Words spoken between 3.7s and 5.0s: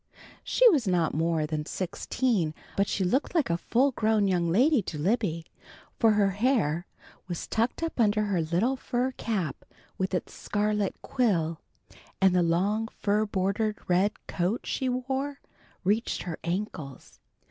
grown young lady to